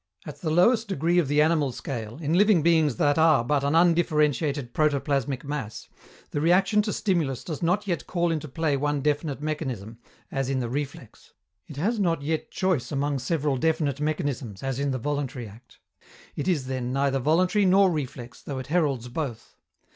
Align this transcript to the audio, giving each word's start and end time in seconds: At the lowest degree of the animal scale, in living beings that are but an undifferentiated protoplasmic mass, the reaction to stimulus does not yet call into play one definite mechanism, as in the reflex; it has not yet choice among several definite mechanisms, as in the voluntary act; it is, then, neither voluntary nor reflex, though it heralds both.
At 0.25 0.41
the 0.41 0.49
lowest 0.49 0.87
degree 0.87 1.19
of 1.19 1.27
the 1.27 1.43
animal 1.43 1.71
scale, 1.71 2.17
in 2.17 2.33
living 2.33 2.63
beings 2.63 2.95
that 2.95 3.19
are 3.19 3.43
but 3.43 3.63
an 3.63 3.75
undifferentiated 3.75 4.73
protoplasmic 4.73 5.43
mass, 5.43 5.89
the 6.31 6.41
reaction 6.41 6.81
to 6.81 6.91
stimulus 6.91 7.43
does 7.43 7.61
not 7.61 7.85
yet 7.85 8.07
call 8.07 8.31
into 8.31 8.47
play 8.47 8.75
one 8.75 9.01
definite 9.01 9.41
mechanism, 9.41 9.99
as 10.31 10.49
in 10.49 10.57
the 10.59 10.69
reflex; 10.69 11.33
it 11.67 11.77
has 11.77 11.99
not 11.99 12.23
yet 12.23 12.49
choice 12.49 12.91
among 12.91 13.19
several 13.19 13.57
definite 13.57 14.01
mechanisms, 14.01 14.63
as 14.63 14.79
in 14.79 14.89
the 14.89 14.97
voluntary 14.97 15.47
act; 15.47 15.77
it 16.35 16.47
is, 16.47 16.65
then, 16.65 16.91
neither 16.91 17.19
voluntary 17.19 17.67
nor 17.67 17.91
reflex, 17.91 18.41
though 18.41 18.57
it 18.57 18.65
heralds 18.73 19.07
both. 19.07 19.55